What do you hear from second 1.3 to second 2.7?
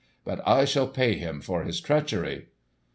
for his treachery!